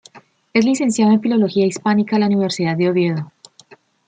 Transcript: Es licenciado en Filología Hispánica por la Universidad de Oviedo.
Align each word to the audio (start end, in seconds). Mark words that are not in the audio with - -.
Es 0.55 0.65
licenciado 0.65 1.11
en 1.13 1.21
Filología 1.21 1.67
Hispánica 1.67 2.13
por 2.15 2.21
la 2.21 2.25
Universidad 2.25 2.75
de 2.75 2.89
Oviedo. 2.89 3.31